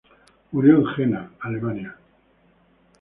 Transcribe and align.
Murió 0.51 0.77
en 0.77 0.85
Jena, 0.95 1.31
Alemania. 1.41 1.95